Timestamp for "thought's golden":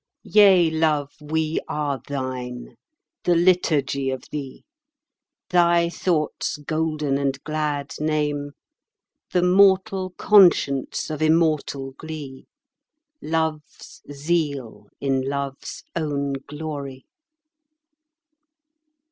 5.91-7.19